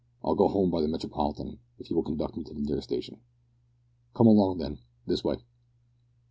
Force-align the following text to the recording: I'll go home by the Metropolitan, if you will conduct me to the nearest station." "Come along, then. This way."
I'll 0.25 0.33
go 0.33 0.47
home 0.47 0.71
by 0.71 0.81
the 0.81 0.87
Metropolitan, 0.87 1.59
if 1.77 1.91
you 1.91 1.95
will 1.95 2.01
conduct 2.01 2.35
me 2.35 2.43
to 2.45 2.53
the 2.55 2.59
nearest 2.59 2.87
station." 2.89 3.19
"Come 4.15 4.25
along, 4.25 4.57
then. 4.57 4.79
This 5.05 5.23
way." 5.23 5.35